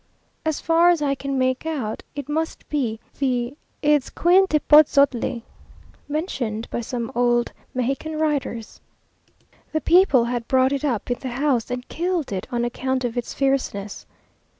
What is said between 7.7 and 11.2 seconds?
Mexican writers. The people had brought it up in